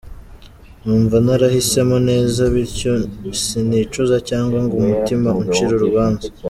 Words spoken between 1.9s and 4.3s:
neza bityo sinicuza